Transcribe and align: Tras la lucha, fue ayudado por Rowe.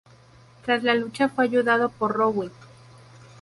Tras 0.65 0.81
la 0.81 0.95
lucha, 0.95 1.29
fue 1.29 1.43
ayudado 1.43 1.89
por 1.89 2.13
Rowe. 2.13 2.49